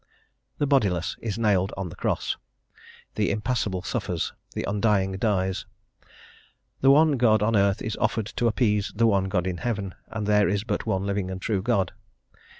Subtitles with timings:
[0.57, 2.35] The bodiless is nailed on the cross:
[3.13, 5.67] the impassible suffers: the undying dies:
[6.79, 10.25] the one God on earth is offered to appease the one God in heaven, and
[10.25, 11.93] there is but one living and true God.